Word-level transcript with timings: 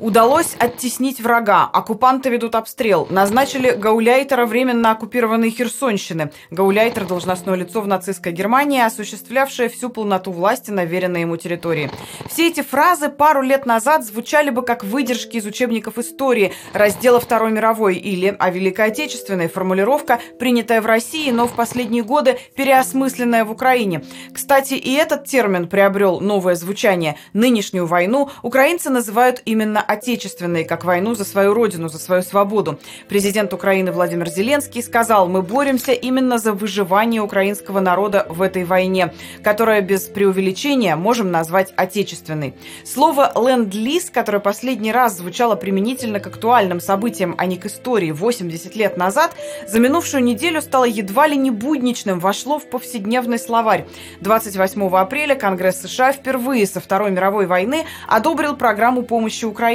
Удалось 0.00 0.54
оттеснить 0.58 1.20
врага. 1.20 1.68
Оккупанты 1.72 2.30
ведут 2.30 2.54
обстрел. 2.54 3.08
Назначили 3.10 3.72
гауляйтера 3.72 4.46
временно 4.46 4.92
оккупированной 4.92 5.50
Херсонщины. 5.50 6.30
Гауляйтер– 6.50 7.04
должностное 7.08 7.56
лицо 7.56 7.80
в 7.80 7.88
нацистской 7.88 8.32
Германии, 8.32 8.80
осуществлявшее 8.80 9.68
всю 9.68 9.88
полноту 9.88 10.30
власти 10.30 10.70
на 10.70 10.84
веренной 10.84 11.22
ему 11.22 11.36
территории. 11.36 11.90
Все 12.30 12.48
эти 12.48 12.62
фразы 12.62 13.08
пару 13.08 13.42
лет 13.42 13.66
назад 13.66 14.04
звучали 14.04 14.50
бы 14.50 14.62
как 14.62 14.84
выдержки 14.84 15.36
из 15.36 15.46
учебников 15.46 15.98
истории 15.98 16.52
раздела 16.72 17.18
Второй 17.18 17.50
мировой 17.50 17.96
или 17.96 18.36
о 18.38 18.50
Великой 18.50 18.86
Отечественной 18.86 19.48
формулировка, 19.48 20.20
принятая 20.38 20.80
в 20.80 20.86
России, 20.86 21.30
но 21.30 21.48
в 21.48 21.54
последние 21.54 22.04
годы 22.04 22.38
переосмысленная 22.54 23.44
в 23.44 23.50
Украине. 23.50 24.04
Кстати, 24.32 24.74
и 24.74 24.94
этот 24.94 25.24
термин 25.24 25.66
приобрел 25.66 26.20
новое 26.20 26.54
звучание. 26.54 27.16
Нынешнюю 27.32 27.86
войну 27.86 28.30
украинцы 28.42 28.90
называют 28.90 29.42
именно 29.44 29.84
отечественной, 29.88 30.64
как 30.64 30.84
войну 30.84 31.14
за 31.14 31.24
свою 31.24 31.54
родину, 31.54 31.88
за 31.88 31.98
свою 31.98 32.22
свободу. 32.22 32.78
Президент 33.08 33.54
Украины 33.54 33.90
Владимир 33.90 34.28
Зеленский 34.28 34.82
сказал, 34.82 35.28
мы 35.28 35.40
боремся 35.40 35.92
именно 35.92 36.38
за 36.38 36.52
выживание 36.52 37.22
украинского 37.22 37.80
народа 37.80 38.26
в 38.28 38.42
этой 38.42 38.64
войне, 38.64 39.14
которая 39.42 39.80
без 39.80 40.02
преувеличения 40.02 40.94
можем 40.94 41.30
назвать 41.30 41.72
отечественной. 41.74 42.54
Слово 42.84 43.32
«ленд-лиз», 43.34 44.10
которое 44.10 44.40
последний 44.40 44.92
раз 44.92 45.16
звучало 45.16 45.56
применительно 45.56 46.20
к 46.20 46.26
актуальным 46.26 46.80
событиям, 46.80 47.34
а 47.38 47.46
не 47.46 47.56
к 47.56 47.64
истории 47.64 48.10
80 48.10 48.76
лет 48.76 48.98
назад, 48.98 49.34
за 49.66 49.80
минувшую 49.80 50.22
неделю 50.22 50.60
стало 50.60 50.84
едва 50.84 51.26
ли 51.26 51.36
не 51.36 51.50
будничным, 51.50 52.20
вошло 52.20 52.58
в 52.58 52.68
повседневный 52.68 53.38
словарь. 53.38 53.86
28 54.20 54.86
апреля 54.96 55.34
Конгресс 55.34 55.80
США 55.80 56.12
впервые 56.12 56.66
со 56.66 56.80
Второй 56.80 57.10
мировой 57.10 57.46
войны 57.46 57.86
одобрил 58.06 58.54
программу 58.54 59.02
помощи 59.02 59.46
Украине, 59.46 59.67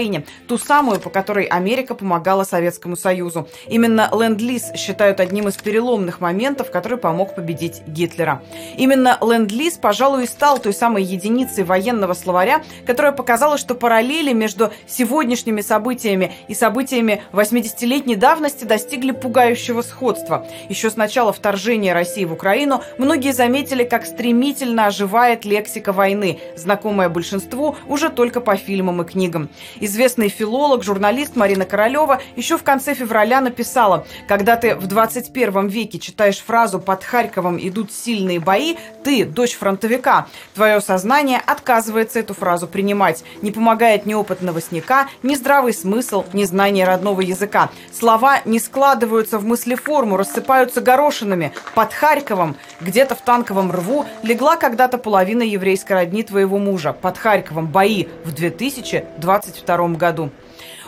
ту 0.47 0.57
самую, 0.57 0.99
по 0.99 1.09
которой 1.09 1.45
Америка 1.45 1.95
помогала 1.95 2.43
Советскому 2.43 2.95
Союзу. 2.95 3.47
Именно 3.67 4.09
Ленд-Лиз 4.11 4.71
считают 4.75 5.19
одним 5.19 5.47
из 5.47 5.55
переломных 5.55 6.19
моментов, 6.19 6.71
который 6.71 6.97
помог 6.97 7.35
победить 7.35 7.81
Гитлера. 7.87 8.41
Именно 8.77 9.17
Ленд-Лиз, 9.21 9.77
пожалуй, 9.77 10.23
и 10.23 10.27
стал 10.27 10.59
той 10.59 10.73
самой 10.73 11.03
единицей 11.03 11.63
военного 11.63 12.13
словаря, 12.13 12.63
которая 12.85 13.11
показала, 13.11 13.57
что 13.57 13.75
параллели 13.75 14.33
между 14.33 14.71
сегодняшними 14.87 15.61
событиями 15.61 16.33
и 16.47 16.53
событиями 16.53 17.21
80-летней 17.31 18.15
давности 18.15 18.65
достигли 18.65 19.11
пугающего 19.11 19.81
сходства. 19.81 20.45
Еще 20.69 20.89
с 20.89 20.95
начала 20.95 21.31
вторжения 21.33 21.93
России 21.93 22.25
в 22.25 22.33
Украину 22.33 22.83
многие 22.97 23.33
заметили, 23.33 23.83
как 23.83 24.05
стремительно 24.05 24.87
оживает 24.87 25.45
лексика 25.45 25.91
войны, 25.91 26.39
знакомая 26.55 27.09
большинству 27.09 27.75
уже 27.87 28.09
только 28.09 28.41
по 28.41 28.55
фильмам 28.55 29.01
и 29.01 29.05
книгам. 29.05 29.49
Известный 29.85 30.29
филолог, 30.29 30.81
журналист 30.81 31.35
Марина 31.35 31.65
Королева 31.65 32.21
еще 32.37 32.57
в 32.57 32.63
конце 32.63 32.93
февраля 32.93 33.41
написала, 33.41 34.07
когда 34.29 34.55
ты 34.55 34.75
в 34.75 34.87
21 34.87 35.67
веке 35.67 35.99
читаешь 35.99 36.39
фразу 36.39 36.79
«под 36.79 37.03
Харьковом 37.03 37.57
идут 37.59 37.91
сильные 37.91 38.39
бои», 38.39 38.77
ты, 39.03 39.25
дочь 39.25 39.55
фронтовика, 39.55 40.27
твое 40.55 40.79
сознание 40.79 41.41
отказывается 41.45 42.19
эту 42.19 42.33
фразу 42.33 42.65
принимать. 42.65 43.25
Не 43.41 43.51
помогает 43.51 44.05
ни 44.05 44.13
опыт 44.13 44.41
новостника, 44.41 45.09
ни 45.21 45.35
здравый 45.35 45.73
смысл, 45.73 46.23
ни 46.31 46.45
знание 46.45 46.85
родного 46.85 47.19
языка. 47.19 47.69
Слова 47.91 48.39
не 48.45 48.59
складываются 48.59 49.37
в 49.37 49.43
мыслеформу, 49.45 50.15
рассыпаются 50.15 50.79
горошинами. 50.79 51.51
Под 51.75 51.91
Харьковом, 51.91 52.55
где-то 52.79 53.15
в 53.15 53.21
танковом 53.21 53.69
рву, 53.69 54.05
легла 54.21 54.55
когда-то 54.55 54.97
половина 54.97 55.43
еврейской 55.43 55.91
родни 55.91 56.23
твоего 56.23 56.57
мужа. 56.57 56.93
Под 56.93 57.17
Харьковом 57.17 57.67
бои 57.67 58.05
в 58.23 58.31
2022 58.31 59.72
году. 59.97 60.29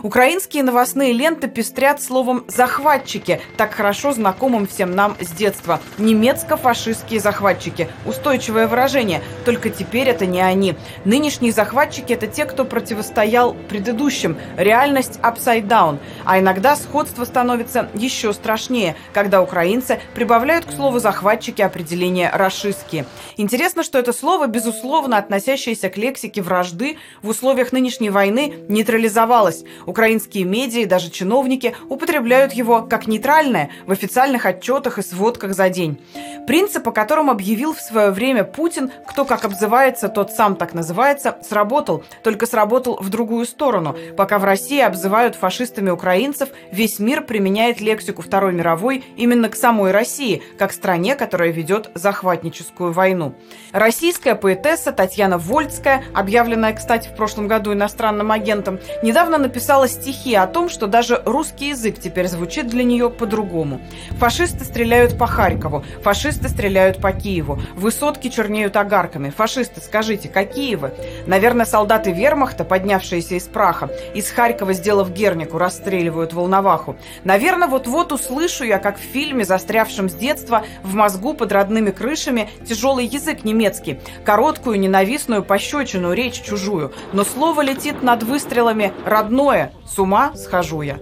Украинские 0.05 0.61
новостные 0.61 1.13
ленты 1.13 1.47
пестрят 1.47 1.99
словом 1.99 2.45
«захватчики», 2.47 3.41
так 3.57 3.73
хорошо 3.73 4.11
знакомым 4.11 4.67
всем 4.67 4.91
нам 4.91 5.17
с 5.19 5.31
детства. 5.31 5.81
Немецко-фашистские 5.97 7.19
захватчики. 7.19 7.87
Устойчивое 8.05 8.67
выражение. 8.67 9.23
Только 9.45 9.71
теперь 9.71 10.07
это 10.07 10.27
не 10.27 10.41
они. 10.41 10.75
Нынешние 11.05 11.51
захватчики– 11.51 12.13
это 12.13 12.27
те, 12.27 12.45
кто 12.45 12.65
противостоял 12.65 13.55
предыдущим. 13.67 14.37
Реальность 14.57 15.17
upside 15.23 15.65
down. 15.65 15.97
А 16.23 16.37
иногда 16.37 16.75
сходство 16.75 17.25
становится 17.25 17.89
еще 17.95 18.31
страшнее, 18.31 18.95
когда 19.11 19.41
украинцы 19.41 19.99
прибавляют 20.13 20.65
к 20.65 20.71
слову 20.71 20.99
«захватчики» 20.99 21.63
определение 21.63 22.29
«рашистские». 22.31 23.07
Интересно, 23.37 23.81
что 23.81 23.97
это 23.97 24.13
слово, 24.13 24.45
безусловно 24.45 25.17
относящееся 25.17 25.89
к 25.89 25.97
лексике 25.97 26.43
вражды, 26.43 26.99
в 27.23 27.29
условиях 27.29 27.71
нынешней 27.71 28.11
войны 28.11 28.53
нейтрализовалось. 28.69 29.63
Украинские 29.95 30.43
медиа 30.43 30.81
и 30.81 30.85
даже 30.85 31.09
чиновники 31.09 31.73
употребляют 31.87 32.51
его 32.51 32.81
как 32.81 33.07
нейтральное 33.07 33.69
в 33.85 33.93
официальных 33.93 34.45
отчетах 34.45 34.99
и 34.99 35.01
сводках 35.01 35.53
за 35.53 35.69
день. 35.69 36.01
Принцип, 36.47 36.83
по 36.83 36.91
которому 36.91 37.31
объявил 37.31 37.73
в 37.73 37.79
свое 37.79 38.11
время 38.11 38.43
Путин, 38.43 38.91
кто 39.07 39.23
как 39.23 39.45
обзывается, 39.45 40.09
тот 40.09 40.33
сам 40.33 40.57
так 40.57 40.73
называется, 40.73 41.37
сработал, 41.47 42.03
только 42.23 42.45
сработал 42.45 42.97
в 42.99 43.07
другую 43.07 43.45
сторону. 43.45 43.95
Пока 44.17 44.37
в 44.37 44.43
России 44.43 44.81
обзывают 44.81 45.35
фашистами 45.35 45.89
украинцев, 45.91 46.49
весь 46.73 46.99
мир 46.99 47.21
применяет 47.23 47.79
лексику 47.79 48.21
Второй 48.21 48.51
мировой 48.51 49.01
именно 49.15 49.47
к 49.47 49.55
самой 49.55 49.91
России, 49.91 50.43
как 50.59 50.73
стране, 50.73 51.15
которая 51.15 51.51
ведет 51.51 51.89
захватническую 51.93 52.91
войну. 52.91 53.33
Российская 53.71 54.35
поэтесса 54.35 54.91
Татьяна 54.91 55.37
Вольцкая, 55.37 56.03
объявленная, 56.13 56.73
кстати, 56.73 57.07
в 57.07 57.15
прошлом 57.15 57.47
году 57.47 57.71
иностранным 57.71 58.33
агентом, 58.33 58.77
недавно 59.01 59.37
написала 59.37 59.74
писала 59.75 59.87
стихи 59.89 60.33
о 60.35 60.47
том, 60.47 60.69
что 60.69 60.87
даже 60.87 61.21
русский 61.25 61.69
язык 61.69 61.99
теперь 61.99 62.29
звучит 62.29 62.67
для 62.67 62.85
нее 62.85 63.09
по-другому. 63.09 63.81
Фашисты 64.19 64.63
стреляют 64.63 65.17
по 65.17 65.27
Харькову, 65.27 65.83
фашисты 66.01 66.47
стреляют 66.47 67.01
по 67.01 67.11
Киеву, 67.11 67.59
высотки 67.75 68.29
чернеют 68.29 68.77
огарками. 68.77 69.31
Фашисты, 69.31 69.81
скажите, 69.81 70.29
какие 70.29 70.75
вы? 70.75 70.93
Наверное, 71.27 71.65
солдаты 71.65 72.13
вермахта, 72.13 72.63
поднявшиеся 72.63 73.35
из 73.35 73.43
праха, 73.43 73.89
из 74.13 74.31
Харькова, 74.31 74.71
сделав 74.71 75.11
Гернику, 75.11 75.57
расстреливают 75.57 76.31
Волноваху. 76.31 76.95
Наверное, 77.25 77.67
вот-вот 77.67 78.13
услышу 78.13 78.63
я, 78.63 78.79
как 78.79 78.97
в 78.97 79.01
фильме, 79.01 79.43
застрявшем 79.43 80.09
с 80.09 80.13
детства, 80.13 80.63
в 80.83 80.93
мозгу 80.93 81.33
под 81.33 81.51
родными 81.51 81.91
крышами, 81.91 82.49
тяжелый 82.65 83.07
язык 83.07 83.43
немецкий, 83.43 83.99
короткую, 84.23 84.79
ненавистную 84.79 85.43
пощечину, 85.43 86.13
речь 86.13 86.41
чужую. 86.41 86.93
Но 87.11 87.25
слово 87.25 87.61
летит 87.61 88.03
над 88.03 88.23
выстрелами 88.23 88.93
родное, 89.05 89.64
с 89.85 89.99
ума 89.99 90.35
схожу 90.35 90.81
я. 90.81 90.99